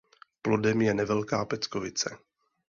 [0.41, 2.17] Plodem je nevelká peckovice.